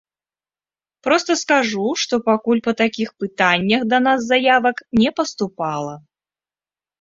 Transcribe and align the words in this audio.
Проста 1.07 1.31
скажу, 1.41 1.83
што 2.03 2.13
пакуль 2.29 2.61
па 2.69 2.73
такіх 2.81 3.09
пытаннях 3.25 3.81
да 3.93 4.01
нас 4.07 4.19
заявак 4.31 4.83
не 5.03 5.09
паступала. 5.21 5.95